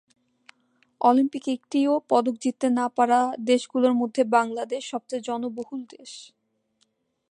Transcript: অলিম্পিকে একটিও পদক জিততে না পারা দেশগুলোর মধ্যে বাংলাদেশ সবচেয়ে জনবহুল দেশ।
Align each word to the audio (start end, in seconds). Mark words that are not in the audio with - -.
অলিম্পিকে 1.01 1.49
একটিও 1.53 1.93
পদক 2.09 2.35
জিততে 2.41 2.67
না 2.71 2.85
পারা 2.97 3.19
দেশগুলোর 3.45 3.93
মধ্যে 3.93 4.21
বাংলাদেশ 4.37 4.81
সবচেয়ে 4.91 5.25
জনবহুল 5.27 5.81
দেশ। 5.89 6.11